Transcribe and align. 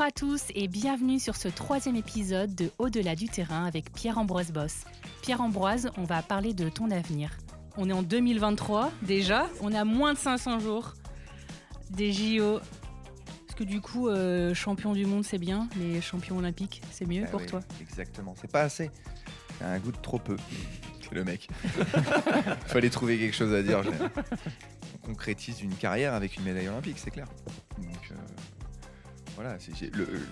Bonjour 0.00 0.08
à 0.08 0.12
tous 0.12 0.44
et 0.54 0.66
bienvenue 0.66 1.18
sur 1.18 1.36
ce 1.36 1.48
troisième 1.48 1.94
épisode 1.94 2.54
de 2.54 2.70
Au-delà 2.78 3.14
du 3.14 3.28
terrain 3.28 3.66
avec 3.66 3.92
Pierre-Ambroise 3.92 4.50
Boss. 4.50 4.84
Pierre-Ambroise, 5.20 5.90
on 5.98 6.04
va 6.04 6.22
parler 6.22 6.54
de 6.54 6.70
ton 6.70 6.90
avenir. 6.90 7.36
On 7.76 7.86
est 7.90 7.92
en 7.92 8.02
2023 8.02 8.92
déjà, 9.02 9.46
on 9.60 9.74
à 9.74 9.84
moins 9.84 10.14
de 10.14 10.18
500 10.18 10.60
jours 10.60 10.94
des 11.90 12.14
JO. 12.14 12.60
Est-ce 12.60 13.54
que 13.54 13.62
du 13.64 13.82
coup, 13.82 14.08
euh, 14.08 14.54
champion 14.54 14.94
du 14.94 15.04
monde 15.04 15.22
c'est 15.22 15.36
bien, 15.36 15.68
mais 15.76 16.00
champion 16.00 16.38
olympique 16.38 16.80
c'est 16.90 17.06
mieux 17.06 17.24
Ah 17.26 17.30
pour 17.30 17.42
oui, 17.42 17.46
toi 17.46 17.60
Exactement, 17.82 18.34
c'est 18.40 18.50
pas 18.50 18.62
assez. 18.62 18.90
C'est 19.58 19.64
un 19.66 19.78
goût 19.80 19.92
de 19.92 19.98
trop 19.98 20.18
peu. 20.18 20.38
C'est 21.02 21.14
le 21.14 21.24
mec. 21.24 21.46
Fallait 22.68 22.88
trouver 22.88 23.18
quelque 23.18 23.36
chose 23.36 23.52
à 23.52 23.62
dire. 23.62 23.82
On 24.94 25.08
concrétise 25.08 25.60
une 25.60 25.74
carrière 25.74 26.14
avec 26.14 26.38
une 26.38 26.44
médaille 26.44 26.68
olympique, 26.68 26.96
c'est 26.98 27.10
clair. 27.10 27.26
Donc 27.76 28.12
euh, 28.12 28.14
voilà, 29.40 29.56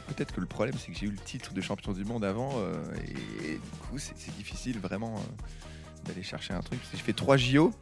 peut-être 0.08 0.34
que 0.34 0.40
le 0.40 0.46
problème 0.46 0.74
c'est 0.78 0.92
que 0.92 0.98
j'ai 0.98 1.06
eu 1.06 1.10
le 1.10 1.16
titre 1.18 1.52
de 1.54 1.60
champion 1.60 1.92
du 1.92 2.04
monde 2.04 2.24
avant 2.24 2.50
euh, 2.58 2.82
et, 3.42 3.52
et 3.52 3.54
du 3.54 3.70
coup 3.90 3.98
c'est 3.98 4.14
difficile 4.36 4.78
vraiment 4.80 5.14
euh, 5.16 6.04
d'aller 6.06 6.22
chercher 6.22 6.52
un 6.54 6.60
truc. 6.60 6.78
Parce 6.80 6.90
que 6.92 6.96
j'ai 6.98 7.02
fait 7.02 7.12
trois 7.12 7.36
JO, 7.36 7.72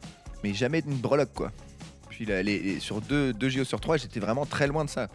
mais 0.43 0.53
jamais 0.53 0.79
une 0.85 0.95
breloque 0.97 1.33
quoi. 1.33 1.51
Puis 2.09 2.25
là, 2.25 2.41
les- 2.41 2.59
les- 2.59 2.79
sur 2.79 3.01
deux, 3.01 3.33
deux 3.33 3.49
JO 3.49 3.63
sur 3.63 3.79
trois, 3.79 3.97
j'étais 3.97 4.19
vraiment 4.19 4.45
très 4.45 4.67
loin 4.67 4.85
de 4.85 4.89
ça. 4.89 5.07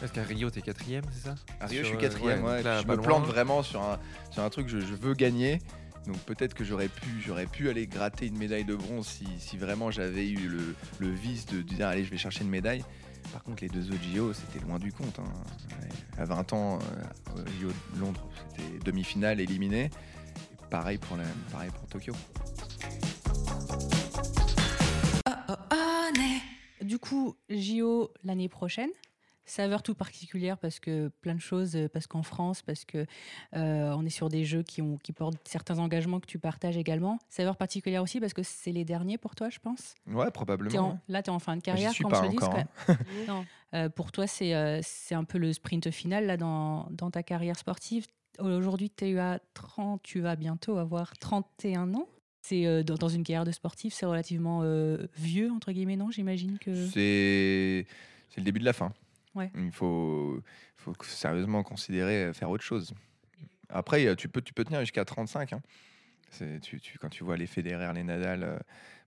Parce 0.00 0.12
qu'à 0.12 0.22
Rio, 0.22 0.48
t'es 0.50 0.60
quatrième, 0.62 1.02
c'est 1.12 1.28
ça? 1.28 1.34
À 1.60 1.66
Rio, 1.66 1.82
Sur, 1.82 1.84
je 1.84 1.88
suis 1.88 1.96
euh, 1.96 2.00
quatrième. 2.00 2.44
ouais, 2.44 2.50
ouais, 2.50 2.56
donc 2.56 2.64
là, 2.64 2.82
je 2.82 2.86
me 2.86 2.96
plante 3.02 3.26
vraiment 3.26 3.62
sur 3.62 3.82
un, 3.82 3.98
sur 4.30 4.42
un 4.42 4.50
truc 4.50 4.66
que 4.66 4.72
je, 4.72 4.80
je 4.80 4.94
veux 4.94 5.14
gagner. 5.14 5.60
Donc 6.06 6.16
peut-être 6.20 6.54
que 6.54 6.64
j'aurais 6.64 6.88
pu, 6.88 7.06
j'aurais 7.26 7.46
pu 7.46 7.68
aller 7.68 7.86
gratter 7.86 8.26
une 8.26 8.38
médaille 8.38 8.64
de 8.64 8.74
bronze 8.76 9.06
si, 9.06 9.26
si 9.38 9.58
vraiment 9.58 9.90
j'avais 9.90 10.28
eu 10.28 10.48
le, 10.48 10.74
le 11.00 11.10
vice 11.10 11.44
de 11.46 11.60
dire 11.62 11.88
allez 11.88 12.04
je 12.04 12.10
vais 12.10 12.16
chercher 12.16 12.42
une 12.44 12.48
médaille. 12.50 12.84
Par 13.32 13.42
contre 13.42 13.62
les 13.62 13.68
deux 13.68 13.88
autres 13.90 14.02
JO 14.14 14.32
c'était 14.32 14.64
loin 14.64 14.78
du 14.78 14.92
compte. 14.92 15.18
hein. 15.18 15.32
À 16.16 16.24
20 16.24 16.52
ans, 16.52 16.78
euh, 17.36 17.44
de 17.44 18.00
Londres 18.00 18.28
c'était 18.50 18.78
demi-finale 18.84 19.40
éliminé. 19.40 19.84
Et 19.84 19.90
pareil 20.70 20.98
pour 20.98 21.16
la, 21.16 21.24
pareil 21.50 21.70
pour 21.70 21.86
Tokyo. 21.88 22.14
Du 26.82 26.98
coup, 26.98 27.36
JO 27.50 28.10
l'année 28.24 28.48
prochaine. 28.48 28.88
Saveur 29.48 29.82
tout 29.82 29.94
particulière 29.94 30.58
parce 30.58 30.78
que 30.78 31.08
plein 31.22 31.34
de 31.34 31.40
choses, 31.40 31.74
euh, 31.74 31.88
parce 31.88 32.06
qu'en 32.06 32.22
France, 32.22 32.60
parce 32.62 32.84
que 32.84 33.06
euh, 33.56 33.94
on 33.96 34.04
est 34.04 34.10
sur 34.10 34.28
des 34.28 34.44
jeux 34.44 34.62
qui, 34.62 34.82
ont, 34.82 34.98
qui 34.98 35.12
portent 35.12 35.36
certains 35.48 35.78
engagements 35.78 36.20
que 36.20 36.26
tu 36.26 36.38
partages 36.38 36.76
également. 36.76 37.18
Saveur 37.30 37.56
particulière 37.56 38.02
aussi 38.02 38.20
parce 38.20 38.34
que 38.34 38.42
c'est 38.42 38.72
les 38.72 38.84
derniers 38.84 39.16
pour 39.18 39.34
toi, 39.34 39.48
je 39.48 39.58
pense. 39.58 39.94
Ouais 40.06 40.30
probablement. 40.30 40.78
en- 40.78 40.90
ouais. 40.92 40.96
là, 41.08 41.22
tu 41.22 41.30
es 41.30 41.32
en 41.32 41.38
fin 41.38 41.56
de 41.56 41.62
carrière, 41.62 41.92
suis 41.92 42.02
comme 42.04 42.12
pas 42.12 42.18
je 42.18 42.22
le 42.24 42.28
dis. 42.30 42.36
encore. 42.36 42.54
c'est 42.54 42.60
hein. 42.60 42.66
quand 42.86 42.94
même- 43.14 43.26
Non. 43.26 43.46
Euh, 43.74 43.88
pour 43.88 44.12
toi, 44.12 44.26
c'est 44.26 44.54
euh, 44.54 44.80
un 45.12 45.24
peu 45.24 45.38
le 45.38 45.52
sprint 45.52 45.90
final 45.90 46.26
là, 46.26 46.36
dans, 46.36 46.86
dans 46.90 47.10
ta 47.10 47.22
carrière 47.22 47.56
sportive. 47.58 48.06
Aujourd'hui, 48.38 48.90
tu 48.90 49.18
as 49.18 49.40
30, 49.54 50.02
tu 50.02 50.20
vas 50.20 50.36
bientôt 50.36 50.76
avoir 50.78 51.16
31 51.18 51.94
ans. 51.94 52.06
C'est 52.42 52.66
euh, 52.66 52.82
dans, 52.82 52.94
dans 52.94 53.08
une 53.08 53.24
carrière 53.24 53.44
de 53.44 53.50
sportif, 53.50 53.92
c'est 53.92 54.06
relativement 54.06 54.60
euh, 54.62 55.06
vieux 55.16 55.50
entre 55.50 55.72
guillemets, 55.72 55.96
non 55.96 56.10
J'imagine 56.10 56.58
que. 56.58 56.86
C'est 56.88 57.86
le 58.36 58.42
début 58.44 58.60
de 58.60 58.64
la 58.64 58.72
fin. 58.72 58.92
Ouais. 59.38 59.50
Il 59.56 59.70
faut, 59.72 60.40
faut 60.76 60.92
sérieusement 61.04 61.62
considérer 61.62 62.24
euh, 62.24 62.32
faire 62.32 62.50
autre 62.50 62.64
chose. 62.64 62.92
Après, 63.68 64.04
euh, 64.06 64.14
tu 64.14 64.28
peux, 64.28 64.40
tu 64.42 64.52
peux 64.52 64.64
tenir 64.64 64.80
jusqu'à 64.80 65.04
35. 65.04 65.52
hein. 65.52 65.60
C'est- 66.30 66.60
Tu, 66.60 66.80
tu- 66.80 66.98
quand 66.98 67.08
tu 67.08 67.24
vois 67.24 67.36
les 67.36 67.46
Federer, 67.46 67.92
les 67.94 68.02
Nadal, 68.04 68.42
euh, 68.42 68.58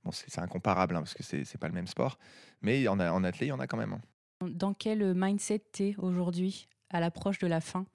bon, 0.04 0.12
c'est 0.12 0.40
incomparable 0.40 0.96
hein, 0.96 1.02
parce 1.02 1.14
que 1.14 1.24
c'est 1.24 1.58
pas 1.60 1.68
le 1.68 1.74
même 1.74 1.88
sport. 1.88 2.18
Mais 2.62 2.88
en, 2.88 3.00
en 3.00 3.24
athlète, 3.24 3.48
il 3.48 3.50
y 3.50 3.52
en 3.52 3.60
a 3.60 3.68
quand 3.68 3.78
même. 3.78 3.94
hein. 3.94 4.02
Dans 4.48 4.74
quel 4.74 5.14
mindset 5.14 5.60
t'es 5.72 5.96
aujourd'hui 6.00 6.68
à 6.90 7.00
l'approche 7.00 7.38
de 7.40 7.48
la 7.48 7.62
fin? 7.62 7.86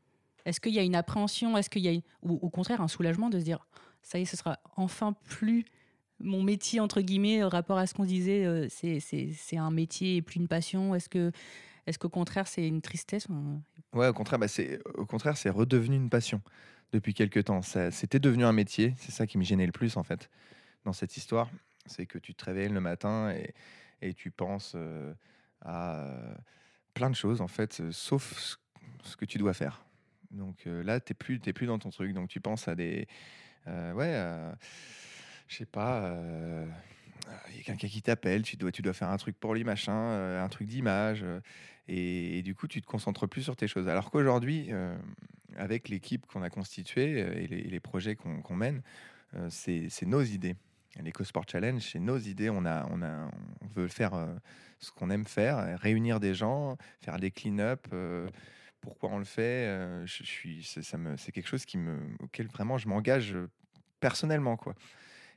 Est-ce 0.44 0.60
qu'il 0.60 0.74
y 0.74 0.78
a 0.78 0.82
une 0.84 0.94
appréhension? 0.94 1.56
Est-ce 1.56 1.68
qu'il 1.70 1.82
y 1.82 1.88
a 1.88 1.92
une- 1.92 2.02
ou 2.22 2.34
au 2.34 2.50
contraire 2.50 2.80
un 2.80 2.86
soulagement 2.88 3.30
de 3.30 3.38
se 3.40 3.44
dire 3.44 3.66
ça 4.02 4.18
y 4.20 4.22
est, 4.22 4.26
ce 4.26 4.36
sera 4.36 4.60
enfin 4.76 5.12
plus 5.28 5.64
mon 6.20 6.42
métier 6.44 6.78
entre 6.78 7.00
guillemets 7.00 7.42
rapport 7.42 7.76
à 7.78 7.86
ce 7.88 7.94
qu'on 7.94 8.04
disait 8.04 8.46
euh, 8.46 8.68
c'est 8.70 9.56
un 9.56 9.70
métier 9.72 10.16
et 10.16 10.22
plus 10.22 10.38
une 10.38 10.46
passion 10.46 10.94
Est-ce 10.94 11.08
que 11.08 11.32
est-ce 11.86 11.98
qu'au 11.98 12.08
contraire 12.08 12.46
c'est 12.46 12.66
une 12.66 12.82
tristesse 12.82 13.28
Ouais, 13.92 14.08
au 14.08 14.12
contraire, 14.12 14.38
bah, 14.38 14.48
c'est 14.48 14.80
au 14.94 15.06
contraire, 15.06 15.36
c'est 15.36 15.50
redevenu 15.50 15.96
une 15.96 16.10
passion 16.10 16.42
depuis 16.92 17.14
quelques 17.14 17.44
temps. 17.44 17.62
C'était 17.62 18.18
devenu 18.18 18.44
un 18.44 18.52
métier. 18.52 18.94
C'est 18.98 19.12
ça 19.12 19.26
qui 19.26 19.38
me 19.38 19.44
gênait 19.44 19.66
le 19.66 19.72
plus 19.72 19.96
en 19.96 20.02
fait 20.02 20.28
dans 20.86 20.92
cette 20.92 21.16
histoire, 21.16 21.50
c'est 21.84 22.06
que 22.06 22.16
tu 22.16 22.34
te 22.34 22.44
réveilles 22.44 22.70
le 22.70 22.80
matin 22.80 23.30
et, 23.30 23.52
et 24.00 24.14
tu 24.14 24.30
penses 24.30 24.72
euh, 24.76 25.12
à 25.60 26.00
euh, 26.00 26.34
plein 26.94 27.10
de 27.10 27.14
choses 27.16 27.40
en 27.40 27.48
fait, 27.48 27.80
euh, 27.80 27.90
sauf 27.92 28.56
ce, 29.02 29.16
que 29.16 29.24
tu 29.24 29.36
dois 29.36 29.52
faire. 29.52 29.84
Donc 30.30 30.64
là, 30.66 31.00
t'es 31.00 31.14
plus, 31.14 31.38
plus 31.38 31.66
dans 31.66 31.78
ton 31.78 31.90
truc. 31.90 32.12
Donc 32.12 32.28
tu 32.28 32.40
penses 32.40 32.66
à 32.66 32.74
des, 32.74 33.06
ouais, 33.66 34.52
je 35.46 35.56
sais 35.56 35.66
pas. 35.66 36.18
Quelqu'un 37.66 37.88
qui 37.88 38.02
t'appelle, 38.02 38.42
tu 38.42 38.56
dois, 38.56 38.92
faire 38.92 39.10
un 39.10 39.16
truc 39.16 39.38
pour 39.38 39.54
lui, 39.54 39.64
machin, 39.64 39.92
euh, 39.92 40.44
un 40.44 40.48
truc 40.48 40.68
d'image, 40.68 41.22
euh, 41.22 41.40
et, 41.88 42.42
du 42.42 42.54
coup, 42.54 42.66
tu 42.68 42.80
te 42.80 42.86
concentres 42.86 43.28
plus 43.28 43.42
sur 43.42 43.56
tes 43.56 43.68
choses. 43.68 43.88
Alors 43.88 44.10
qu'aujourd'hui, 44.10 44.68
euh, 44.70 44.96
avec 45.56 45.88
l'équipe 45.88 46.26
qu'on 46.26 46.42
a 46.42 46.50
constituée 46.50 47.18
et 47.18 47.46
les, 47.46 47.58
et 47.58 47.68
les 47.68 47.80
projets 47.80 48.16
qu'on 48.16 48.56
mène, 48.56 48.82
c'est 49.50 50.06
nos 50.06 50.22
idées. 50.22 50.56
l'EcoSport 51.00 51.44
Challenge, 51.48 51.80
c'est 51.80 52.00
nos 52.00 52.18
idées. 52.18 52.50
On, 52.50 52.62
veut 53.74 53.88
faire 53.88 54.28
ce 54.80 54.90
qu'on 54.90 55.10
aime 55.10 55.26
faire, 55.26 55.78
réunir 55.78 56.18
des 56.18 56.34
gens, 56.34 56.76
faire 57.00 57.18
des 57.18 57.30
clean-up. 57.30 57.86
pourquoi 58.80 59.10
on 59.10 59.18
le 59.18 59.24
fait 59.24 60.04
c'est 60.06 61.32
quelque 61.32 61.48
chose 61.48 61.64
auquel 62.20 62.48
vraiment 62.48 62.78
je 62.78 62.88
m'engage 62.88 63.36
personnellement. 64.00 64.56
quoi. 64.56 64.74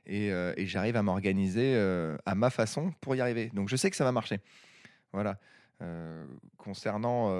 Et, 0.06 0.32
euh, 0.32 0.52
et 0.56 0.66
j'arrive 0.66 0.96
à 0.96 1.02
m'organiser 1.02 1.74
euh, 1.74 2.16
à 2.26 2.34
ma 2.34 2.50
façon 2.50 2.92
pour 3.00 3.14
y 3.14 3.20
arriver. 3.20 3.50
Donc 3.54 3.68
je 3.68 3.76
sais 3.76 3.90
que 3.90 3.96
ça 3.96 4.04
va 4.04 4.12
marcher. 4.12 4.40
Voilà. 5.12 5.38
Euh, 5.82 6.24
concernant 6.58 7.30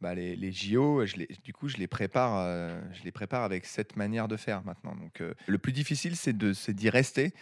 bah, 0.00 0.14
les, 0.14 0.52
JO, 0.52 1.04
du 1.42 1.52
coup, 1.52 1.68
je 1.68 1.78
les 1.78 1.86
prépare, 1.86 2.44
je 2.92 3.02
les 3.02 3.12
prépare 3.12 3.44
avec 3.44 3.64
cette 3.64 3.96
manière 3.96 4.28
de 4.28 4.36
faire 4.36 4.62
maintenant. 4.64 4.94
Donc, 4.94 5.22
le 5.46 5.58
plus 5.58 5.72
difficile, 5.72 6.16
c'est 6.16 6.36
d'y 6.36 6.90
rester 6.90 7.32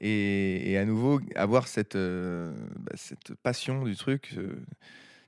et, 0.00 0.76
à 0.76 0.84
nouveau 0.84 1.20
avoir 1.36 1.68
cette 1.68 1.96
bah, 1.96 2.92
passion 3.42 3.84
du 3.84 3.96
truc. 3.96 4.36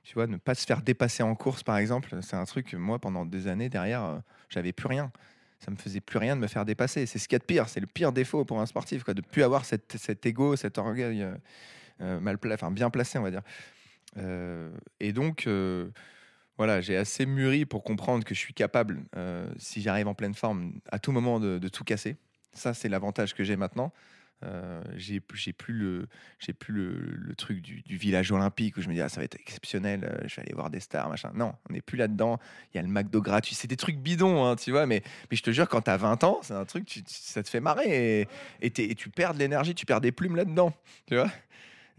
tu 0.03 0.13
vois, 0.15 0.27
ne 0.27 0.37
pas 0.37 0.55
se 0.55 0.65
faire 0.65 0.81
dépasser 0.81 1.23
en 1.23 1.35
course, 1.35 1.63
par 1.63 1.77
exemple, 1.77 2.17
c'est 2.21 2.35
un 2.35 2.45
truc. 2.45 2.73
Moi, 2.73 2.99
pendant 2.99 3.25
des 3.25 3.47
années 3.47 3.69
derrière, 3.69 4.03
euh, 4.03 4.19
j'avais 4.49 4.73
plus 4.73 4.87
rien. 4.87 5.11
Ça 5.63 5.71
me 5.71 5.75
faisait 5.75 6.01
plus 6.01 6.17
rien 6.17 6.35
de 6.35 6.41
me 6.41 6.47
faire 6.47 6.65
dépasser. 6.65 7.05
C'est 7.05 7.19
ce 7.19 7.27
qu'il 7.27 7.35
y 7.35 7.37
a 7.37 7.39
de 7.39 7.45
pire. 7.45 7.69
C'est 7.69 7.79
le 7.79 7.87
pire 7.87 8.11
défaut 8.11 8.45
pour 8.45 8.59
un 8.59 8.65
sportif, 8.65 9.03
quoi, 9.03 9.13
de 9.13 9.21
plus 9.21 9.43
avoir 9.43 9.65
cet 9.65 10.25
ego, 10.25 10.55
cet 10.55 10.77
orgueil 10.77 11.21
euh, 11.21 11.35
euh, 12.01 12.19
mal 12.19 12.37
pla- 12.37 12.57
bien 12.71 12.89
placé, 12.89 13.17
on 13.17 13.23
va 13.23 13.31
dire. 13.31 13.43
Euh, 14.17 14.71
et 14.99 15.13
donc, 15.13 15.47
voilà, 16.57 16.81
j'ai 16.81 16.97
assez 16.97 17.25
mûri 17.25 17.65
pour 17.65 17.83
comprendre 17.83 18.23
que 18.25 18.35
je 18.35 18.39
suis 18.39 18.53
capable, 18.53 19.03
si 19.57 19.81
j'arrive 19.81 20.07
en 20.07 20.13
pleine 20.13 20.33
forme, 20.33 20.79
à 20.91 20.99
tout 20.99 21.11
moment 21.11 21.39
de 21.39 21.67
tout 21.69 21.83
casser. 21.83 22.17
Ça, 22.53 22.73
c'est 22.73 22.89
l'avantage 22.89 23.33
que 23.33 23.43
j'ai 23.43 23.55
maintenant. 23.55 23.91
Euh, 24.43 24.81
j'ai 24.95 25.19
plus 25.19 25.73
le 25.73 26.07
j'ai 26.39 26.53
plus 26.53 26.73
le, 26.73 27.35
truc 27.35 27.61
du, 27.61 27.81
village 27.97 28.31
olympique 28.31 28.77
où 28.77 28.81
je 28.81 28.89
me 28.89 28.93
dis 28.93 29.01
ah, 29.01 29.09
ça 29.09 29.21
va 29.21 29.25
être 29.25 29.35
exceptionnel 29.35 30.03
euh, 30.03 30.27
je 30.27 30.35
vais 30.35 30.41
aller 30.41 30.53
voir 30.53 30.69
des 30.69 30.79
stars 30.79 31.09
machin. 31.09 31.31
Non 31.33 31.53
on 31.69 31.73
n'est 31.73 31.81
plus 31.81 31.97
là 31.97 32.07
dedans 32.07 32.39
il 32.73 32.77
y 32.77 32.79
a 32.79 32.83
le 32.83 32.89
McDo 32.89 33.21
gratuit. 33.21 33.55
C'est 33.55 33.67
des 33.67 33.77
trucs 33.77 33.97
bidons 33.97 34.45
hein, 34.45 34.55
tu 34.55 34.71
vois 34.71 34.85
mais, 34.85 35.01
mais 35.29 35.37
je 35.37 35.43
te 35.43 35.51
jure 35.51 35.69
quand 35.69 35.81
t'as 35.81 35.97
20 35.97 36.23
ans 36.23 36.39
c'est 36.41 36.53
un 36.53 36.65
truc 36.65 37.03
ça 37.05 37.43
te 37.43 37.49
fait 37.49 37.59
marrer 37.59 38.27
et, 38.61 38.71
tu 38.71 39.09
perds 39.09 39.33
de 39.33 39.39
l'énergie 39.39 39.75
tu 39.75 39.85
perds 39.85 40.01
des 40.01 40.11
plumes 40.11 40.35
là 40.35 40.45
dedans 40.45 40.73
tu 41.05 41.15
vois. 41.15 41.29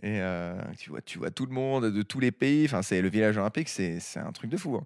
Et 0.02 0.20
euh, 0.20 0.60
tu 0.76 0.90
vois 0.90 1.00
tu 1.00 1.18
vois 1.18 1.30
tout 1.30 1.46
le 1.46 1.52
monde 1.52 1.86
de 1.86 2.02
tous 2.02 2.20
les 2.20 2.32
pays. 2.32 2.66
Enfin 2.66 2.82
c'est 2.82 3.00
le 3.00 3.08
village 3.08 3.38
olympique 3.38 3.68
c'est 3.68 4.00
c'est 4.00 4.20
un 4.20 4.32
truc 4.32 4.50
de 4.50 4.56
fou 4.56 4.76
hein. 4.76 4.84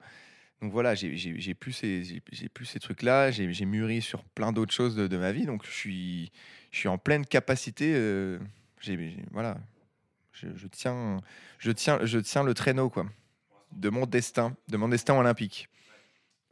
Donc 0.61 0.73
voilà 0.73 0.95
j'ai 0.95 1.55
plus 1.55 1.73
ces 1.73 2.03
j'ai 2.03 3.53
j'ai 3.53 3.65
mûri 3.65 4.03
sur 4.03 4.25
plein 4.25 4.53
d'autres 4.53 4.75
choses 4.75 4.97
de, 4.97 5.17
ma 5.17 5.31
vie 5.33 5.47
donc 5.47 5.65
je 5.65 5.71
suis 5.71 6.89
en 6.89 6.99
pleine 6.99 7.25
capacité. 7.25 7.93
euh, 7.95 8.39
voilà, 9.33 9.59
je, 10.33 10.67
tiens, 10.69 11.21
je 11.59 11.71
tiens, 11.71 11.99
je 12.05 12.19
tiens 12.19 12.43
le 12.43 12.55
traîneau 12.55 12.91
quoi, 12.91 13.07
de 13.73 13.89
mon 13.89 14.07
destin, 14.07 14.57
de 14.69 14.77
mon 14.77 14.89
destin 14.89 15.15
olympique. 15.15 15.69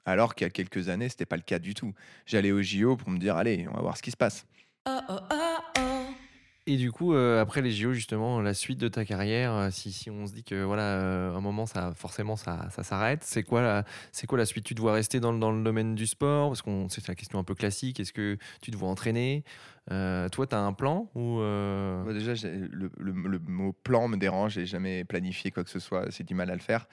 Alors 0.04 0.34
qu'il 0.34 0.44
y 0.44 0.48
a 0.48 0.50
quelques 0.50 0.88
années, 0.88 1.08
c'était 1.08 1.26
pas 1.26 1.36
le 1.36 1.42
cas 1.42 1.58
du 1.58 1.74
tout. 1.74 1.92
J'allais 2.26 2.52
au 2.52 2.62
JO 2.62 2.96
pour 2.96 3.10
me 3.10 3.18
dire, 3.18 3.36
allez, 3.36 3.66
on 3.68 3.74
va 3.74 3.82
voir 3.82 3.96
ce 3.96 4.02
qui 4.02 4.12
se 4.12 4.16
passe. 4.16 4.46
Et 6.68 6.76
du 6.76 6.90
coup, 6.90 7.14
euh, 7.14 7.40
après 7.40 7.62
les 7.62 7.70
JO, 7.70 7.92
justement, 7.92 8.40
la 8.40 8.52
suite 8.52 8.80
de 8.80 8.88
ta 8.88 9.04
carrière, 9.04 9.52
euh, 9.52 9.70
si, 9.70 10.10
on 10.10 10.26
se 10.26 10.32
dit 10.32 10.42
que 10.42 10.64
voilà, 10.64 10.82
euh, 10.82 11.32
un 11.36 11.40
moment, 11.40 11.64
ça, 11.64 11.92
forcément, 11.94 12.34
ça, 12.34 12.68
s'arrête, 12.82 13.22
c'est 13.22 13.44
quoi, 13.44 13.62
la, 13.62 13.84
suite? 14.46 14.64
Tu 14.64 14.74
dois 14.74 14.92
rester 14.92 15.20
dans, 15.20 15.30
le- 15.30 15.62
domaine 15.62 15.94
du 15.94 16.08
sport? 16.08 16.48
Parce 16.48 16.62
qu'on 16.62 16.88
c'est 16.88 17.06
la 17.06 17.14
question 17.14 17.38
un 17.38 17.44
peu 17.44 17.54
classique. 17.54 18.00
Est-ce 18.00 18.12
que 18.12 18.36
tu 18.62 18.72
te 18.72 18.76
vois 18.76 18.88
entraîner? 18.88 19.44
Toi, 19.88 20.46
tu 20.48 20.54
as 20.56 20.58
un 20.58 20.72
plan 20.72 21.08
ou 21.14 21.38
déjà, 22.12 22.34
le- 22.44 22.90
le 22.98 23.38
mot 23.38 23.72
plan 23.72 24.08
me 24.08 24.16
dérange. 24.16 24.54
J'ai 24.54 24.66
jamais 24.66 25.04
planifié 25.04 25.52
quoi 25.52 25.62
que 25.62 25.70
ce 25.70 25.78
soit. 25.78 26.10
C'est 26.10 26.24
du 26.24 26.34
mal 26.34 26.50
à 26.50 26.54
le 26.54 26.60
faire. 26.60 26.88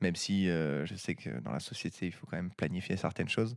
même 0.00 0.16
si 0.16 0.46
je 0.46 0.94
sais 0.96 1.14
que 1.14 1.30
dans 1.40 1.52
la 1.52 1.60
société, 1.60 2.06
il 2.06 2.12
faut 2.12 2.26
quand 2.26 2.36
même 2.36 2.50
planifier 2.50 2.96
certaines 2.96 3.28
choses. 3.28 3.56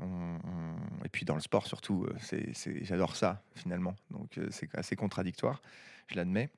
Et 0.00 1.08
puis 1.10 1.24
dans 1.24 1.34
le 1.34 1.40
sport 1.40 1.66
surtout, 1.66 2.06
c'est, 2.18 2.52
j'adore 2.84 3.16
ça 3.16 3.42
finalement. 3.54 3.94
Donc 4.10 4.38
c'est 4.50 4.74
assez 4.74 4.96
contradictoire, 4.96 5.62
je 6.08 6.16
l'admets. 6.16 6.50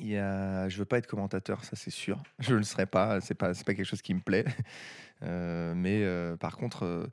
Il 0.00 0.08
y 0.08 0.18
a... 0.18 0.68
Je 0.68 0.76
veux 0.76 0.84
pas 0.84 0.98
être 0.98 1.06
commentateur, 1.06 1.64
ça 1.64 1.74
c'est 1.74 1.90
sûr. 1.90 2.22
Je 2.38 2.52
ne 2.52 2.58
le 2.58 2.64
serai 2.64 2.84
pas, 2.84 3.20
c'est 3.22 3.34
pas, 3.34 3.54
pas 3.54 3.74
quelque 3.74 3.84
chose 3.84 4.02
qui 4.02 4.12
me 4.14 4.20
plaît. 4.20 4.44
mais 5.22 6.04
par 6.38 6.56
contre, 6.56 7.08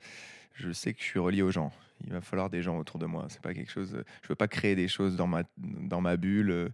je 0.54 0.70
sais 0.70 0.94
que 0.94 1.00
je 1.00 1.06
suis 1.06 1.18
relié 1.18 1.42
aux 1.42 1.50
gens. 1.50 1.72
Il 2.06 2.12
va 2.12 2.20
falloir 2.20 2.50
des 2.50 2.62
gens 2.62 2.78
autour 2.78 2.98
de 2.98 3.06
moi. 3.06 3.26
C'est 3.28 3.40
pas 3.40 3.54
quelque 3.54 3.70
chose. 3.70 4.02
Je 4.22 4.28
veux 4.28 4.34
pas 4.34 4.48
créer 4.48 4.76
des 4.76 4.88
choses 4.88 5.16
dans 5.16 5.26
ma, 5.26 6.16
bulle. 6.16 6.72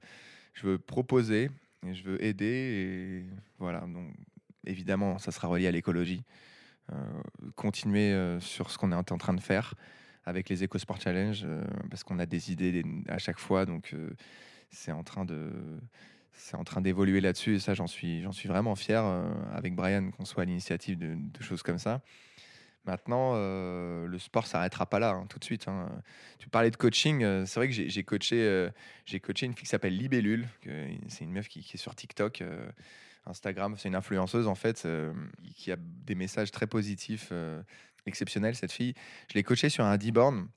Je 0.55 0.67
veux 0.67 0.79
proposer 0.79 1.51
et 1.87 1.95
je 1.95 2.05
veux 2.05 2.23
aider. 2.23 3.25
Voilà. 3.59 3.81
Donc, 3.81 4.13
évidemment, 4.67 5.19
ça 5.19 5.33
sera 5.33 5.49
relié 5.49 5.67
à 5.67 5.71
l'écologie. 5.71 6.23
Euh, 6.93 6.97
continuer 7.57 8.13
euh, 8.13 8.41
sur 8.41 8.71
ce 8.71 8.79
qu'on 8.79 8.91
est 8.91 8.95
en 8.95 9.19
train 9.19 9.35
de 9.35 9.41
faire 9.41 9.75
avec 10.25 10.49
les 10.49 10.65
EcoSport 10.65 11.01
Challenge 11.01 11.43
euh, 11.45 11.63
parce 11.89 12.05
qu'on 12.05 12.19
a 12.19 12.27
des 12.27 12.51
idées 12.53 12.85
à 13.09 13.19
chaque 13.19 13.39
fois. 13.39 13.67
Donc, 13.67 13.95
c'est 14.71 14.93
en 14.93 15.03
train 15.03 15.25
de 15.25 15.51
c'est 16.33 16.57
en 16.57 16.65
train 16.65 16.81
d'évoluer 16.81 17.21
là-dessus 17.21 17.57
et 17.57 17.59
ça 17.59 17.75
j'en 17.75 17.87
suis 17.87 18.23
j'en 18.23 18.33
suis 18.33 18.49
vraiment 18.49 18.75
fier 18.77 19.05
avec 19.53 19.75
Brian 19.75 20.11
qu'on 20.11 20.25
soit 20.25 20.45
à 20.45 20.47
l'initiative 20.47 20.97
de, 20.97 21.43
choses 21.43 21.63
comme 21.63 21.79
ça 21.79 22.01
Maintenant, 22.87 23.35
le 23.35 24.19
sport 24.19 24.47
s'arrêtera 24.47 24.87
pas 24.87 24.99
là, 24.99 25.11
hein, 25.11 25.27
tout 25.29 25.39
de 25.39 25.45
suite. 25.45 25.69
Hein. 25.69 25.91
Tu 26.39 26.49
parlais 26.49 26.71
de 26.71 26.77
coaching. 26.77 27.21
C'est 27.45 27.61
vrai 27.61 27.69
que 27.69 27.75
j'ai 27.75 28.05
coaché, 28.05 28.71
j'ai 29.05 29.21
coaché 29.21 29.45
une 29.47 29.53
fille 29.53 29.65
qui 29.65 29.69
s'appelle 29.69 29.97
Libellule. 29.97 30.49
C'est 31.09 31.25
une 31.25 31.33
meuf 31.33 31.49
qui, 31.49 31.61
est 31.61 31.77
sur 31.77 31.95
TikTok, 31.95 32.43
Instagram. 33.31 33.77
C'est 33.79 33.89
une 33.89 33.95
influenceuse, 33.95 34.47
en 34.47 34.55
fait, 34.55 34.87
qui 35.57 35.73
a 35.73 35.77
des 35.79 36.15
messages 36.15 36.51
très 36.51 36.67
positifs, 36.67 37.33
exceptionnels, 38.07 38.55
cette 38.55 38.73
fille. 38.73 38.95
Je 39.29 39.35
l'ai 39.35 39.43
coachée 39.43 39.69
sur 39.69 39.85
un 39.85 39.97
D-Born 39.97 40.49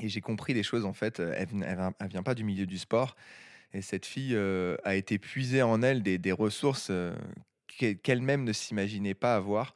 et 0.00 0.08
j'ai 0.08 0.20
compris 0.20 0.54
des 0.54 0.62
choses, 0.62 0.84
en 0.84 0.92
fait. 0.92 1.20
Elle, 1.20 1.48
ne 1.52 2.08
vient 2.08 2.22
pas 2.22 2.34
du 2.34 2.44
milieu 2.44 2.66
du 2.66 2.78
sport. 2.78 3.16
Et 3.72 3.82
cette 3.82 4.06
fille 4.06 4.36
a 4.36 4.94
été 4.94 5.18
puisée 5.18 5.62
en 5.62 5.82
elle 5.82 6.02
des 6.02 6.32
ressources 6.32 6.90
qu'elle-même 8.02 8.44
ne 8.44 8.52
s'imaginait 8.52 9.14
pas 9.14 9.36
avoir. 9.36 9.74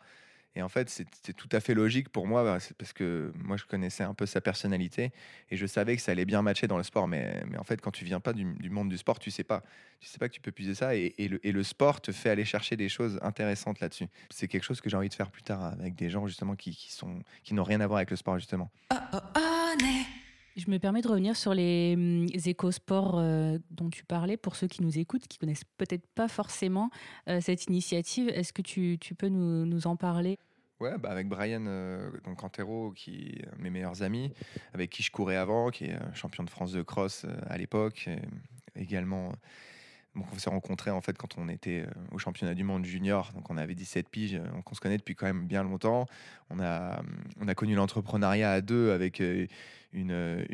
Et 0.56 0.62
en 0.62 0.68
fait, 0.68 0.88
c'était 0.88 1.32
tout 1.32 1.48
à 1.52 1.60
fait 1.60 1.74
logique 1.74 2.08
pour 2.08 2.26
moi, 2.26 2.44
bah, 2.44 2.58
parce 2.78 2.92
que 2.92 3.32
moi, 3.36 3.56
je 3.56 3.64
connaissais 3.64 4.04
un 4.04 4.14
peu 4.14 4.24
sa 4.24 4.40
personnalité 4.40 5.12
et 5.50 5.56
je 5.56 5.66
savais 5.66 5.96
que 5.96 6.02
ça 6.02 6.12
allait 6.12 6.24
bien 6.24 6.42
matcher 6.42 6.68
dans 6.68 6.76
le 6.76 6.84
sport. 6.84 7.08
Mais, 7.08 7.42
mais 7.48 7.58
en 7.58 7.64
fait, 7.64 7.80
quand 7.80 7.90
tu 7.90 8.04
viens 8.04 8.20
pas 8.20 8.32
du, 8.32 8.44
monde 8.70 8.88
du 8.88 8.98
sport, 8.98 9.18
tu 9.18 9.30
sais 9.30 9.44
pas. 9.44 9.62
Tu 10.00 10.08
sais 10.08 10.18
pas 10.18 10.28
que 10.28 10.34
tu 10.34 10.40
peux 10.40 10.52
puiser 10.52 10.74
ça. 10.74 10.94
Et, 10.94 11.14
le, 11.18 11.62
sport 11.62 12.00
te 12.00 12.12
fait 12.12 12.30
aller 12.30 12.44
chercher 12.44 12.76
des 12.76 12.88
choses 12.88 13.18
intéressantes 13.22 13.80
là-dessus. 13.80 14.06
C'est 14.30 14.48
quelque 14.48 14.64
chose 14.64 14.80
que 14.80 14.90
j'ai 14.90 14.96
envie 14.96 15.08
de 15.08 15.14
faire 15.14 15.30
plus 15.30 15.42
tard 15.42 15.64
avec 15.64 15.94
des 15.94 16.10
gens, 16.10 16.26
justement, 16.26 16.54
qui, 16.54 16.76
qui 16.76 16.92
sont, 16.92 17.22
qui 17.42 17.54
n'ont 17.54 17.64
rien 17.64 17.80
à 17.80 17.86
voir 17.86 17.98
avec 17.98 18.10
le 18.10 18.16
sport, 18.16 18.38
justement. 18.38 18.70
Oh, 18.92 18.96
oh, 19.12 19.20
je 20.56 20.70
me 20.70 20.78
permets 20.78 21.02
de 21.02 21.08
revenir 21.08 21.36
sur 21.36 21.54
les, 21.54 21.94
hum, 21.96 22.26
écosports 22.46 23.18
euh, 23.18 23.58
dont 23.70 23.90
tu 23.90 24.04
parlais, 24.04 24.36
pour 24.36 24.56
ceux 24.56 24.66
qui 24.66 24.82
nous 24.82 24.98
écoutent, 24.98 25.26
qui 25.26 25.38
connaissent 25.38 25.64
peut-être 25.76 26.06
pas 26.14 26.28
forcément 26.28 26.90
euh, 27.28 27.40
cette 27.40 27.66
initiative. 27.66 28.28
Est-ce 28.28 28.52
que 28.52 28.62
tu, 28.62 28.98
peux 29.16 29.28
nous, 29.28 29.86
en 29.86 29.96
parler? 29.96 30.38
Ouais, 30.80 30.96
bah 30.98 31.10
avec 31.10 31.28
Brian 31.28 31.64
euh, 31.66 32.10
donc 32.24 32.38
Cantero, 32.38 32.92
qui 32.92 33.38
est 33.38 33.58
mes 33.58 33.70
meilleurs 33.70 34.02
amis, 34.02 34.32
avec 34.72 34.90
qui 34.90 35.02
je 35.02 35.10
courais 35.10 35.36
avant, 35.36 35.70
qui 35.70 35.84
est 35.84 35.96
champion 36.14 36.44
de 36.44 36.50
France 36.50 36.72
de 36.72 36.82
cross 36.82 37.26
à 37.46 37.56
l'époque, 37.56 38.08
également 38.76 39.32
on 40.16 40.38
s'est 40.38 40.50
rencontrés 40.50 40.90
en 40.90 41.00
fait 41.00 41.16
quand 41.16 41.36
on 41.38 41.48
était 41.48 41.84
euh, 41.86 41.90
au 42.12 42.18
championnat 42.18 42.54
du 42.54 42.64
monde 42.64 42.84
junior, 42.84 43.32
donc 43.34 43.50
on 43.50 43.56
avait 43.56 43.74
17 43.74 44.08
piges, 44.08 44.34
donc 44.34 44.70
on 44.70 44.74
se 44.74 44.80
connaît 44.80 44.96
depuis 44.96 45.14
quand 45.14 45.26
même 45.26 45.46
bien 45.46 45.62
longtemps. 45.62 46.06
On 46.50 46.60
a, 46.60 47.02
on 47.40 47.48
a 47.48 47.54
connu 47.54 47.74
l'entrepreneuriat 47.74 48.52
à 48.52 48.60
deux 48.60 48.92
avec 48.92 49.20
euh, 49.20 49.46
une, 49.92 50.44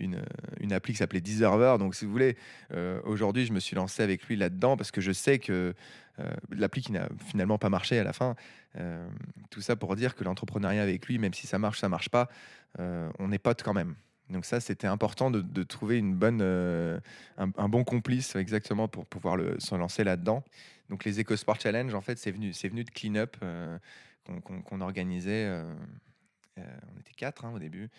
une, 0.61 0.73
appli 0.73 0.93
qui 0.93 0.99
s'appelait 0.99 1.21
Deserver. 1.21 1.77
Donc 1.79 1.95
si 1.95 2.05
vous 2.05 2.13
voulez, 2.13 2.37
euh, 2.73 3.01
aujourd'hui 3.05 3.47
je 3.47 3.53
me 3.53 3.61
suis 3.61 3.77
lancé 3.77 4.03
avec 4.03 4.25
lui 4.27 4.37
là-dedans 4.37 4.77
parce 4.77 4.91
que 4.91 5.01
je 5.01 5.13
sais 5.13 5.39
que 5.39 5.75
l'appli 6.51 6.83
qui 6.83 6.93
n'a 6.93 7.09
finalement 7.29 7.57
pas 7.57 7.71
marché 7.71 7.99
à 7.99 8.05
la 8.05 8.13
fin, 8.13 8.35
tout 9.49 9.63
ça 9.63 9.75
pour 9.75 9.97
dire 9.97 10.15
que 10.15 10.23
l'entrepreneuriat 10.23 10.83
avec 10.83 11.07
lui, 11.07 11.17
même 11.17 11.33
si 11.33 11.47
ça 11.47 11.59
marche, 11.59 11.81
ça 11.81 11.89
marche 11.89 12.11
pas, 12.11 12.29
on 12.79 13.33
est 13.33 13.39
potes 13.39 13.63
quand 13.63 13.73
même. 13.73 13.95
Donc 14.31 14.45
ça, 14.45 14.61
c'était 14.61 14.87
important 14.87 15.31
de, 15.31 15.63
trouver 15.63 15.99
une 15.99 16.15
bonne, 16.15 16.41
euh, 16.41 16.99
un, 17.37 17.69
bon 17.69 17.85
complice 17.85 18.37
exactement 18.37 18.89
pour 18.89 19.07
pouvoir 19.07 19.37
le, 19.37 19.59
se 19.59 19.75
lancer 19.75 20.05
là-dedans. 20.05 20.45
Donc 20.89 21.05
les 21.05 21.21
EcoSport 21.21 21.61
Challenge, 21.61 21.93
en 21.95 22.01
fait, 22.01 22.19
c'est 22.19 22.31
venu, 22.31 22.53
c'est 22.53 22.69
venu 22.69 22.85
de 22.85 22.91
Clean 22.91 23.17
Up 23.17 23.37
euh, 23.43 23.79
qu'on, 24.65 24.81
organisait. 24.81 25.47
Euh, 25.47 25.75
on 26.57 27.01
était 27.01 27.15
quatre 27.17 27.45
hein, 27.45 27.53
au 27.55 27.59
début, 27.59 27.91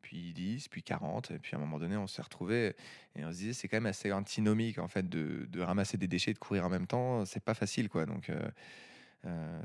puis 0.00 0.32
10, 0.32 0.68
puis 0.68 0.82
40, 0.82 1.32
et 1.32 1.38
puis 1.38 1.54
à 1.54 1.58
un 1.58 1.60
moment 1.60 1.78
donné, 1.78 1.96
on 1.96 2.06
s'est 2.06 2.22
retrouvés 2.22 2.74
et 3.16 3.24
on 3.24 3.32
se 3.32 3.38
disait 3.38 3.52
c'est 3.52 3.68
quand 3.68 3.76
même 3.76 3.86
assez 3.86 4.12
antinomique 4.12 4.78
en 4.78 4.88
fait 4.88 5.08
de, 5.08 5.46
de, 5.48 5.60
ramasser 5.60 5.98
des 5.98 6.06
déchets, 6.06 6.32
de 6.32 6.38
courir 6.38 6.64
en 6.64 6.70
même 6.70 6.86
temps, 6.86 7.24
c'est 7.24 7.42
pas 7.42 7.54
facile 7.54 7.88
quoi. 7.88 8.06
Donc 8.06 8.30
euh, 9.26 9.60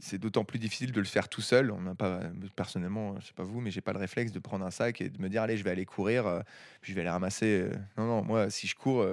c'est 0.00 0.18
d'autant 0.18 0.44
plus 0.44 0.58
difficile 0.58 0.92
de 0.92 1.00
le 1.00 1.06
faire 1.06 1.28
tout 1.28 1.40
seul. 1.40 1.70
On 1.70 1.80
n'a 1.80 1.94
pas, 1.94 2.20
personnellement, 2.54 3.18
je 3.20 3.26
sais 3.26 3.32
pas 3.32 3.42
vous, 3.42 3.60
mais 3.60 3.70
j'ai 3.70 3.80
pas 3.80 3.92
le 3.92 3.98
réflexe 3.98 4.32
de 4.32 4.38
prendre 4.38 4.66
un 4.66 4.70
sac 4.70 5.00
et 5.00 5.08
de 5.08 5.20
me 5.20 5.28
dire 5.28 5.42
allez, 5.42 5.56
je 5.56 5.64
vais 5.64 5.70
aller 5.70 5.86
courir, 5.86 6.26
euh, 6.26 6.40
puis 6.80 6.92
je 6.92 6.94
vais 6.94 7.00
aller 7.00 7.10
ramasser. 7.10 7.62
Euh. 7.62 7.72
Non, 7.96 8.06
non, 8.06 8.22
moi, 8.22 8.50
si 8.50 8.66
je 8.66 8.74
cours, 8.74 9.06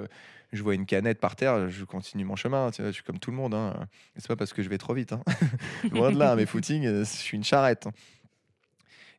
je 0.51 0.63
vois 0.63 0.75
une 0.75 0.85
canette 0.85 1.19
par 1.19 1.35
terre, 1.35 1.69
je 1.69 1.85
continue 1.85 2.25
mon 2.25 2.35
chemin. 2.35 2.71
Tu 2.71 2.81
vois, 2.81 2.91
je 2.91 2.95
suis 2.95 3.03
comme 3.03 3.19
tout 3.19 3.31
le 3.31 3.37
monde. 3.37 3.53
Hein. 3.53 3.87
C'est 4.17 4.27
pas 4.27 4.35
parce 4.35 4.51
que 4.51 4.61
je 4.61 4.69
vais 4.69 4.77
trop 4.77 4.93
vite. 4.93 5.13
Hein. 5.13 5.23
Loin 5.91 6.11
de 6.11 6.19
là, 6.19 6.35
mes 6.35 6.45
footings, 6.45 6.83
je 6.83 7.03
suis 7.03 7.37
une 7.37 7.43
charrette. 7.43 7.87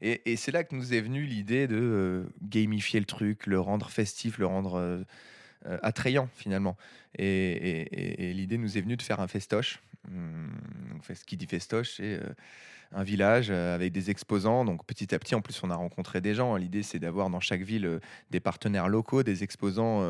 Et, 0.02 0.36
c'est 0.36 0.50
là 0.50 0.64
que 0.64 0.74
nous 0.74 0.94
est 0.94 1.00
venue 1.00 1.24
l'idée 1.24 1.66
de 1.66 2.26
gamifier 2.42 3.00
le 3.00 3.06
truc, 3.06 3.46
le 3.46 3.60
rendre 3.60 3.90
festif, 3.90 4.38
le 4.38 4.46
rendre 4.46 5.04
attrayant 5.82 6.28
finalement. 6.36 6.76
Et 7.18 8.32
l'idée 8.34 8.58
nous 8.58 8.76
est 8.76 8.80
venue 8.82 8.96
de 8.96 9.02
faire 9.02 9.20
un 9.20 9.28
festoche 9.28 9.80
Mmh, 10.08 10.48
ce 11.14 11.24
qui 11.24 11.36
dit 11.36 11.46
festoche, 11.46 11.96
c'est 11.96 12.14
euh, 12.14 12.34
un 12.92 13.02
village 13.02 13.48
euh, 13.50 13.74
avec 13.74 13.92
des 13.92 14.10
exposants. 14.10 14.64
Donc 14.64 14.84
petit 14.86 15.14
à 15.14 15.18
petit, 15.18 15.34
en 15.34 15.40
plus, 15.40 15.62
on 15.62 15.70
a 15.70 15.76
rencontré 15.76 16.20
des 16.20 16.34
gens. 16.34 16.56
L'idée, 16.56 16.82
c'est 16.82 16.98
d'avoir 16.98 17.30
dans 17.30 17.40
chaque 17.40 17.62
ville 17.62 17.86
euh, 17.86 18.00
des 18.30 18.40
partenaires 18.40 18.88
locaux, 18.88 19.22
des 19.22 19.42
exposants, 19.44 20.02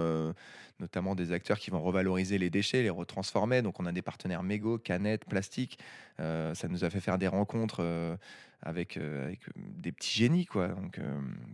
notamment 0.78 1.14
des 1.14 1.32
acteurs 1.32 1.58
qui 1.58 1.70
vont 1.70 1.82
revaloriser 1.82 2.38
les 2.38 2.50
déchets, 2.50 2.82
les 2.82 2.90
retransformer. 2.90 3.62
Donc 3.62 3.80
on 3.80 3.86
a 3.86 3.92
des 3.92 4.02
partenaires 4.02 4.42
mégots, 4.42 4.78
canettes, 4.78 5.24
plastique. 5.24 5.78
ça 6.18 6.68
nous 6.68 6.84
a 6.84 6.90
fait 6.90 7.00
faire 7.00 7.18
des 7.18 7.28
rencontres 7.28 8.18
avec, 8.62 8.96
avec 8.96 9.40
des 9.56 9.92
petits 9.92 10.18
génies, 10.18 10.46
quoi. 10.46 10.68
Donc, 10.68 10.98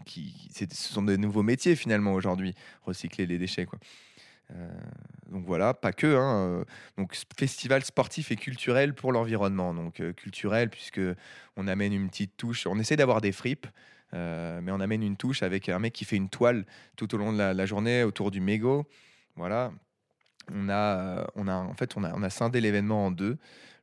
qui, 0.04 0.48
ce 0.52 0.66
sont 0.70 1.02
des 1.02 1.18
nouveaux 1.18 1.42
métiers 1.42 1.76
finalement 1.76 2.12
aujourd'hui, 2.14 2.54
recycler 2.84 3.26
les 3.26 3.38
déchets, 3.38 3.66
quoi. 3.66 3.78
Euh, 4.54 4.68
donc 5.30 5.44
voilà, 5.44 5.74
pas 5.74 5.92
que. 5.92 6.06
Hein, 6.06 6.36
euh, 6.36 6.64
donc 6.96 7.16
festival 7.36 7.84
sportif 7.84 8.30
et 8.30 8.36
culturel 8.36 8.94
pour 8.94 9.12
l'environnement. 9.12 9.74
Donc 9.74 10.00
euh, 10.00 10.12
culturel 10.12 10.70
puisque 10.70 11.00
on 11.56 11.68
amène 11.68 11.92
une 11.92 12.08
petite 12.08 12.36
touche. 12.36 12.66
On 12.66 12.78
essaie 12.78 12.96
d'avoir 12.96 13.20
des 13.20 13.32
fripes. 13.32 13.66
mais 14.12 14.72
on 14.72 14.80
amène 14.80 15.02
une 15.02 15.16
touche 15.16 15.42
avec 15.42 15.68
un 15.68 15.78
mec 15.78 15.92
qui 15.92 16.04
fait 16.04 16.16
une 16.16 16.28
toile 16.28 16.64
tout 16.96 17.14
au 17.14 17.18
long 17.18 17.32
de 17.32 17.38
la, 17.38 17.66
journée 17.66 18.02
autour 18.04 18.30
du 18.30 18.40
mégot. 18.40 18.86
Voilà. 19.36 19.72
On 20.52 20.68
a, 20.68 21.26
on 21.34 21.48
a, 21.48 21.54
en 21.54 21.74
fait, 21.74 21.96
on 21.96 22.04
a, 22.04 22.14
on 22.14 22.22
a 22.22 22.30
scindé 22.30 22.60
l'événement 22.60 23.06
en 23.06 23.10
deux. 23.10 23.36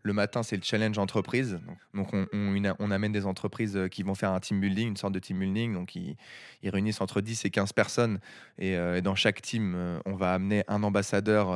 Le 0.06 0.12
matin, 0.12 0.44
c'est 0.44 0.58
le 0.58 0.62
challenge 0.62 0.98
entreprise. 0.98 1.60
Donc, 1.94 2.10
on, 2.14 2.92
amène 2.92 3.14
des 3.14 3.26
entreprises 3.26 3.78
euh, 3.78 3.88
qui 3.88 4.04
vont 4.04 4.16
faire 4.16 4.32
un 4.32 4.40
team 4.42 4.60
building, 4.60 4.90
une 4.90 4.98
sorte 4.98 5.14
de 5.14 5.20
team 5.20 5.40
building. 5.40 5.74
Donc, 5.74 5.96
ils, 5.96 6.18
réunissent 6.66 7.00
entre 7.00 7.22
10 7.22 7.46
et 7.46 7.50
15 7.50 7.72
personnes. 7.72 8.20
Et, 8.60 8.76
euh, 8.76 9.00
dans 9.00 9.16
chaque 9.16 9.42
team, 9.42 9.74
euh, 9.76 10.00
on 10.06 10.16
va 10.16 10.34
amener 10.34 10.66
un 10.68 10.84
ambassadeur 10.84 11.56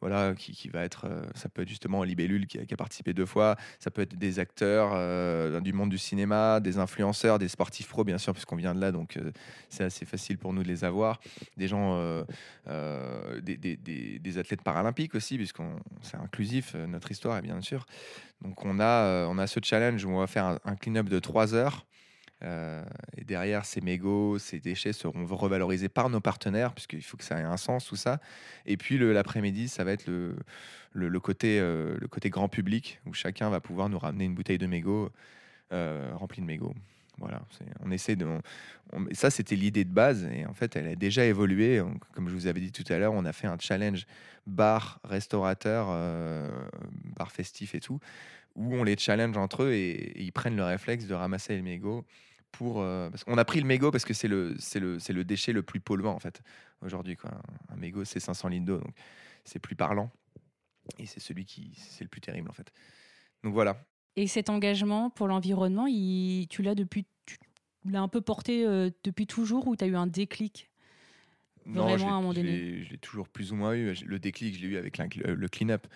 voilà, 0.00 0.34
qui, 0.36 0.68
va 0.68 0.84
être, 0.84 1.08
ça 1.34 1.48
peut 1.48 1.62
être 1.62 1.68
justement 1.68 2.04
Libellule 2.04 2.46
qui, 2.46 2.64
qui, 2.64 2.74
a 2.74 2.76
participé 2.76 3.12
deux 3.12 3.26
fois, 3.26 3.56
ça 3.80 3.90
peut 3.90 4.02
être 4.02 4.16
des 4.16 4.38
acteurs 4.38 4.90
du 5.60 5.72
monde 5.72 5.90
du 5.90 5.98
cinéma, 5.98 6.60
des 6.60 6.78
influenceurs, 6.78 7.40
des 7.40 7.48
sportifs 7.48 7.88
pros, 7.88 8.04
bien 8.04 8.18
sûr, 8.18 8.32
puisqu'on 8.32 8.54
vient 8.54 8.76
de 8.76 8.80
là, 8.80 8.92
donc 8.92 9.18
c'est 9.68 9.82
assez 9.82 10.04
facile 10.04 10.38
pour 10.38 10.52
nous 10.52 10.62
de 10.62 10.68
les 10.68 10.84
avoir. 10.84 11.18
Des 11.56 11.66
gens, 11.66 12.22
des, 13.42 14.38
athlètes 14.38 14.62
paralympiques 14.62 15.16
aussi, 15.16 15.36
puisqu'on 15.36 15.80
c'est 16.02 16.16
inclusif, 16.16 16.76
notre 16.76 17.10
histoire, 17.10 17.42
bien 17.42 17.60
Donc 18.42 18.64
on 18.64 18.80
a, 18.80 19.26
on 19.26 19.38
a 19.38 19.46
ce 19.46 19.60
challenge 19.62 20.04
où 20.04 20.10
on 20.10 20.18
va 20.18 20.26
faire 20.26 20.58
un, 20.64 20.76
clean-up 20.76 21.08
de 21.08 21.18
trois 21.18 21.54
heures. 21.54 21.86
Euh, 22.44 22.84
et 23.16 23.24
derrière, 23.24 23.64
ces 23.64 23.80
mégots, 23.80 24.38
ces 24.38 24.60
déchets 24.60 24.92
seront 24.92 25.26
revalorisés 25.26 25.88
par 25.88 26.08
nos 26.08 26.20
partenaires, 26.20 26.72
puisqu'il 26.72 27.02
faut 27.02 27.16
que 27.16 27.24
ça 27.24 27.40
ait 27.40 27.44
un 27.44 27.56
sens, 27.56 27.86
tout 27.86 27.96
ça. 27.96 28.20
Et 28.64 28.76
puis 28.76 28.98
l'après-midi, 28.98 29.68
ça 29.68 29.82
va 29.84 29.92
être 29.92 30.06
le, 30.06 30.36
le, 30.92 31.20
côté, 31.20 31.58
euh, 31.58 31.96
le 31.98 32.06
côté 32.06 32.30
grand 32.30 32.48
public, 32.48 33.00
où 33.06 33.12
chacun 33.12 33.50
va 33.50 33.60
pouvoir 33.60 33.88
nous 33.88 33.98
ramener 33.98 34.24
une 34.24 34.34
bouteille 34.34 34.58
de 34.58 34.66
mégots 34.66 35.10
euh, 35.72 36.12
remplie 36.14 36.40
de 36.40 36.46
mégots. 36.46 36.74
Voilà, 37.18 37.42
on 37.84 37.90
essaie 37.90 38.16
de. 38.16 38.24
on- 38.26 38.40
on- 38.92 39.06
ça, 39.12 39.30
c'était 39.30 39.56
l'idée 39.56 39.84
de 39.84 39.92
base, 39.92 40.24
et 40.32 40.46
en 40.46 40.54
fait, 40.54 40.76
elle 40.76 40.86
a 40.88 40.94
déjà 40.94 41.24
évolué. 41.24 41.80
On- 41.80 41.98
comme 42.12 42.28
je 42.28 42.34
vous 42.34 42.46
avais 42.46 42.60
dit 42.60 42.72
tout 42.72 42.84
à 42.92 42.98
l'heure, 42.98 43.12
on 43.12 43.24
a 43.24 43.32
fait 43.32 43.46
un 43.48 43.58
challenge 43.58 44.06
bar, 44.46 45.00
restaurateur, 45.04 45.88
euh, 45.90 46.48
bar 47.16 47.32
festif 47.32 47.74
et 47.74 47.80
tout, 47.80 47.98
où 48.56 48.74
on 48.74 48.84
les 48.84 48.96
challenge 48.98 49.36
entre 49.36 49.64
eux 49.64 49.72
et, 49.72 50.20
ils 50.22 50.32
prennent 50.32 50.56
le 50.56 50.64
réflexe 50.64 51.06
de 51.06 51.14
ramasser 51.14 51.56
le 51.56 51.62
mégot. 51.62 52.04
Pour, 52.52 52.80
euh, 52.82 53.10
qu'on 53.26 53.36
a 53.38 53.44
pris 53.44 53.60
le 53.60 53.66
mégot 53.66 53.90
parce 53.90 54.04
que 54.06 54.14
c'est 54.14 54.28
le, 54.28 54.56
le, 54.76 54.98
le 55.12 55.24
déchet 55.24 55.52
le 55.52 55.62
plus 55.62 55.80
polluant 55.80 56.14
en 56.14 56.18
fait 56.18 56.40
aujourd'hui. 56.82 57.16
Un 57.70 57.76
mégot, 57.76 58.04
c'est 58.04 58.20
500 58.20 58.48
litres 58.48 58.64
d'eau, 58.66 58.78
donc 58.78 58.94
c'est 59.44 59.58
plus 59.58 59.76
parlant. 59.76 60.10
Et 60.98 61.06
c'est 61.06 61.20
celui 61.20 61.44
qui 61.44 61.74
c'est 61.76 62.04
le 62.04 62.08
plus 62.08 62.20
terrible 62.22 62.48
en 62.48 62.54
fait. 62.54 62.72
Donc 63.44 63.52
voilà. 63.52 63.84
Et 64.18 64.26
cet 64.26 64.50
engagement 64.50 65.10
pour 65.10 65.28
l'environnement, 65.28 65.86
il- 65.86 66.46
tu 66.50 66.62
l'as 66.62 66.74
depuis, 66.74 67.06
tu 67.24 67.36
l'as 67.88 68.00
un 68.00 68.08
peu 68.08 68.20
porté 68.20 68.66
euh, 68.66 68.90
depuis 69.04 69.28
toujours 69.28 69.68
ou 69.68 69.76
tu 69.76 69.84
as 69.84 69.86
eu 69.86 69.94
un 69.94 70.08
déclic 70.08 70.70
Vraiment, 71.66 71.96
je 71.98 72.04
l'ai- 72.04 72.10
à 72.10 72.14
un 72.14 72.20
moment 72.20 72.32
je 72.32 72.36
donné. 72.40 72.50
l'ai- 72.50 72.84
Je 72.84 72.90
l'ai 72.90 72.98
toujours 72.98 73.28
plus 73.28 73.52
ou 73.52 73.54
moins 73.56 73.74
eu. 73.74 73.94
Le 74.04 74.18
déclic, 74.18 74.56
je 74.56 74.60
l'ai 74.62 74.66
eu 74.68 74.76
avec 74.76 74.98
le 75.16 75.34
le 75.34 75.48
clean-up. 75.48 75.86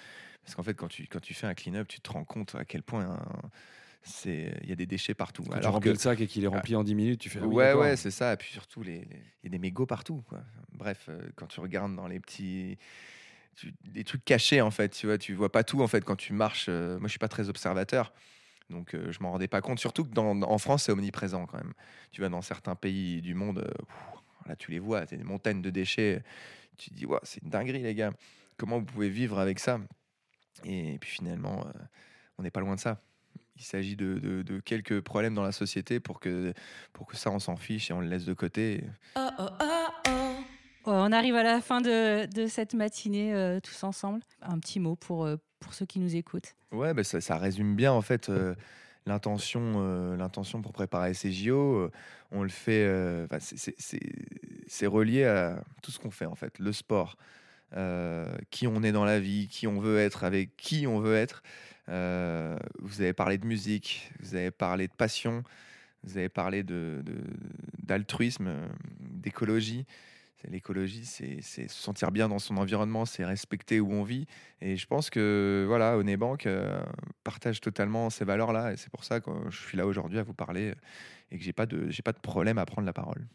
Parce 0.44 0.54
qu'en 0.54 0.62
fait, 0.62 0.74
quand 0.74 0.88
tu, 0.88 1.06
quand 1.08 1.20
tu 1.20 1.34
fais 1.34 1.46
un 1.48 1.54
clean-up, 1.54 1.88
tu 1.88 2.00
te 2.00 2.10
rends 2.12 2.24
compte 2.24 2.54
à 2.54 2.64
quel 2.64 2.82
point 2.82 3.04
hein, 3.06 3.50
c'est 4.02 4.54
il 4.62 4.68
y 4.68 4.72
a 4.72 4.76
des 4.76 4.86
déchets 4.86 5.14
partout. 5.14 5.42
Quand 5.44 5.52
tu 5.54 5.58
Alors 5.58 5.72
remplis 5.74 5.88
que 5.90 5.94
le 5.94 5.98
sac 5.98 6.20
et 6.20 6.26
qu'il 6.28 6.44
est 6.44 6.48
rempli 6.48 6.76
en 6.76 6.84
10 6.84 6.94
minutes, 6.94 7.20
tu 7.20 7.28
fais. 7.30 7.40
ah 7.42 7.46
oui, 7.46 7.54
ouais, 7.56 7.72
ouais, 7.74 7.96
c'est 7.96 8.10
ça. 8.12 8.32
Et 8.34 8.36
puis 8.36 8.52
surtout, 8.52 8.82
les- 8.82 9.00
les- 9.00 9.22
il 9.42 9.44
y 9.44 9.46
a 9.46 9.50
des 9.50 9.58
mégots 9.58 9.86
partout. 9.86 10.22
Quoi. 10.28 10.42
Bref, 10.72 11.06
euh, 11.08 11.20
quand 11.36 11.46
tu 11.46 11.58
regardes 11.60 11.96
dans 11.96 12.06
les 12.06 12.20
petits. 12.20 12.76
Des 13.84 14.04
trucs 14.04 14.24
cachés, 14.24 14.60
en 14.60 14.70
fait. 14.70 14.90
Tu 14.90 15.06
vois, 15.06 15.18
tu 15.18 15.34
vois 15.34 15.52
pas 15.52 15.64
tout, 15.64 15.80
en 15.82 15.86
fait, 15.88 16.04
quand 16.04 16.16
tu 16.16 16.32
marches. 16.32 16.66
euh, 16.68 16.98
moi, 16.98 17.06
je 17.08 17.12
suis 17.12 17.18
pas 17.18 17.28
très 17.28 17.48
observateur. 17.48 18.12
Donc, 18.70 18.94
euh, 18.94 19.12
je 19.12 19.20
m'en 19.20 19.32
rendais 19.32 19.48
pas 19.48 19.60
compte. 19.60 19.78
Surtout 19.78 20.04
que 20.04 20.12
dans, 20.14 20.40
en 20.42 20.58
France, 20.58 20.84
c'est 20.84 20.92
omniprésent 20.92 21.46
quand 21.46 21.58
même. 21.58 21.72
Tu 22.10 22.20
vas 22.20 22.28
dans 22.28 22.42
certains 22.42 22.74
pays 22.74 23.20
du 23.20 23.34
monde, 23.34 23.58
euh, 23.58 23.84
là, 24.46 24.56
tu 24.56 24.70
les 24.70 24.78
vois, 24.78 25.06
c'est 25.06 25.16
des 25.16 25.24
montagnes 25.24 25.60
de 25.62 25.70
déchets. 25.70 26.22
Tu 26.78 26.90
te 26.90 26.94
dis, 26.94 27.04
Ouah, 27.06 27.20
c'est 27.22 27.42
une 27.42 27.50
dinguerie, 27.50 27.82
les 27.82 27.94
gars. 27.94 28.12
Comment 28.56 28.78
vous 28.78 28.84
pouvez 28.86 29.10
vivre 29.10 29.38
avec 29.38 29.58
ça? 29.58 29.78
Et 30.64 30.98
puis 31.00 31.10
finalement, 31.10 31.66
euh, 31.66 31.72
on 32.38 32.42
n'est 32.42 32.50
pas 32.50 32.60
loin 32.60 32.74
de 32.76 32.80
ça. 32.80 33.00
Il 33.56 33.64
s'agit 33.64 33.96
de, 33.96 34.18
de- 34.42 34.60
quelques 34.60 35.00
problèmes 35.02 35.34
dans 35.34 35.42
la 35.42 35.52
société 35.52 36.00
pour 36.00 36.20
que, 36.20 36.52
pour 36.92 37.06
que 37.06 37.16
ça, 37.16 37.30
on 37.30 37.38
s'en 37.38 37.56
fiche 37.56 37.90
et 37.90 37.94
on 37.94 38.00
le 38.00 38.08
laisse 38.08 38.24
de 38.24 38.34
côté. 38.34 38.84
Ouais, 39.16 40.21
On 41.04 41.10
arrive 41.10 41.34
à 41.34 41.42
la 41.42 41.60
fin 41.60 41.80
de, 41.80 42.46
cette 42.46 42.74
matinée 42.74 43.34
euh, 43.34 43.58
tous 43.58 43.82
ensemble. 43.82 44.20
Un 44.40 44.60
petit 44.60 44.78
mot 44.78 44.94
pour, 44.94 45.24
euh, 45.24 45.34
pour 45.58 45.74
ceux 45.74 45.84
qui 45.84 45.98
nous 45.98 46.14
écoutent. 46.14 46.54
Ouais, 46.70 46.94
bah, 46.94 47.02
ça, 47.02 47.38
résume 47.38 47.74
bien 47.74 47.90
en 47.90 48.02
fait 48.02 48.28
euh, 48.28 48.54
l'intention, 49.06 50.14
l'intention 50.16 50.62
pour 50.62 50.72
préparer 50.72 51.12
ces 51.12 51.32
JO. 51.32 51.90
on 52.30 52.44
le 52.44 52.48
fait, 52.48 52.88
c'est- 53.40 54.86
relié 54.86 55.24
à 55.24 55.64
tout 55.82 55.90
ce 55.90 55.98
qu'on 55.98 56.12
fait 56.12 56.26
en 56.26 56.36
fait, 56.36 56.60
le 56.60 56.72
sport, 56.72 57.16
qui 58.50 58.68
on 58.68 58.82
est 58.84 58.92
dans 58.92 59.04
la 59.04 59.18
vie, 59.18 59.48
qui 59.48 59.66
on 59.66 59.80
veut 59.80 59.98
être, 59.98 60.22
avec 60.22 60.56
qui 60.56 60.86
on 60.86 61.00
veut 61.00 61.16
être. 61.16 61.42
Vous 61.88 63.00
avez 63.00 63.12
parlé 63.12 63.38
de 63.38 63.46
musique, 63.46 64.12
vous 64.20 64.36
avez 64.36 64.52
parlé 64.52 64.86
de 64.86 64.94
passion, 64.94 65.42
vous 66.04 66.16
avez 66.16 66.28
parlé 66.28 66.62
de 66.62 67.02
d'altruisme, 67.82 68.52
d'écologie. 69.00 69.84
L'écologie, 70.48 71.04
c'est 71.04 71.38
c'est 71.40 71.68
se 71.68 71.80
sentir 71.80 72.10
bien 72.10 72.28
dans 72.28 72.38
son 72.38 72.56
environnement, 72.56 73.04
c'est 73.04 73.24
respecter 73.24 73.80
où 73.80 73.92
on 73.92 74.02
vit. 74.02 74.26
Et 74.60 74.76
je 74.76 74.86
pense 74.86 75.10
que 75.10 75.64
voilà, 75.68 75.96
Onebank 75.96 76.46
euh, 76.46 76.82
partage 77.24 77.60
totalement 77.60 78.10
ces 78.10 78.24
valeurs-là, 78.24 78.72
et 78.72 78.76
c'est 78.76 78.90
pour 78.90 79.04
ça 79.04 79.20
que 79.20 79.30
je 79.50 79.58
suis 79.58 79.78
là 79.78 79.86
aujourd'hui 79.86 80.18
à 80.18 80.22
vous 80.22 80.34
parler 80.34 80.70
euh, 80.70 80.74
et 81.30 81.38
que 81.38 81.44
j'ai 81.44 81.52
pas 81.52 81.66
de 81.66 81.90
j'ai 81.90 82.02
pas 82.02 82.12
de 82.12 82.20
problème 82.20 82.58
à 82.58 82.66
prendre 82.66 82.86
la 82.86 82.92
parole. 82.92 83.26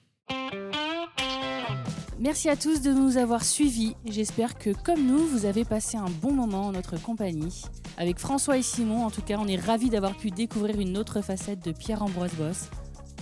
Merci 2.19 2.49
à 2.49 2.55
tous 2.55 2.81
de 2.81 2.91
nous 2.91 3.17
avoir 3.17 3.43
suivis. 3.43 3.95
J'espère 4.05 4.57
que, 4.57 4.71
comme 4.71 5.05
nous, 5.05 5.27
vous 5.27 5.45
avez 5.45 5.63
passé 5.63 5.97
un 5.97 6.09
bon 6.09 6.33
moment 6.33 6.67
en 6.67 6.71
notre 6.71 6.99
compagnie. 6.99 7.61
Avec 7.95 8.17
François 8.17 8.57
et 8.57 8.63
Simon, 8.63 9.05
en 9.05 9.11
tout 9.11 9.21
cas, 9.21 9.37
on 9.39 9.47
est 9.47 9.59
ravis 9.59 9.91
d'avoir 9.91 10.17
pu 10.17 10.31
découvrir 10.31 10.79
une 10.79 10.97
autre 10.97 11.21
facette 11.21 11.63
de 11.63 11.71
Pierre-Ambroise 11.71 12.33
Boss, 12.33 12.69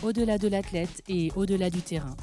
au-delà 0.02 0.38
de 0.38 0.48
l'athlète 0.48 1.04
et 1.10 1.30
au-delà 1.36 1.70
du 1.70 1.82
terrain. 1.82 2.16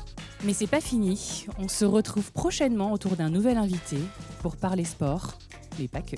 Mais 0.45 0.55
c'est 0.55 0.67
pas 0.67 0.81
fini. 0.81 1.47
On 1.59 1.69
se 1.69 1.85
retrouve 1.85 2.33
prochainement 2.33 2.93
autour 2.93 3.17
d'un 3.17 3.31
nouvel 3.31 3.59
invité 3.59 3.99
pour 4.41 4.57
parler 4.57 4.85
sport, 4.85 5.39
mais 5.79 5.87
pas 5.87 6.03
que. 6.03 6.17